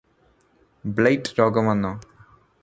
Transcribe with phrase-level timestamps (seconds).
[0.85, 1.93] blight രോഗം വന്നോ